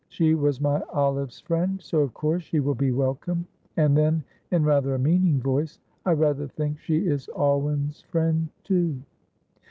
She 0.09 0.33
was 0.33 0.59
my 0.59 0.81
Olive's 0.93 1.41
friend, 1.41 1.79
so 1.79 1.99
of 1.99 2.15
course 2.15 2.41
she 2.41 2.59
will 2.59 2.73
be 2.73 2.91
welcome," 2.91 3.45
and 3.77 3.95
then, 3.95 4.23
in 4.49 4.63
rather 4.63 4.95
a 4.95 4.97
meaning 4.97 5.39
voice, 5.39 5.77
"I 6.07 6.13
rather 6.13 6.47
think 6.47 6.79
she 6.79 7.05
is 7.05 7.29
Alwyn's 7.37 8.01
friend 8.01 8.49
too." 8.63 8.99